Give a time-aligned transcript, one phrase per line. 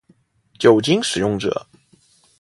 [0.57, 1.67] 酒精使用者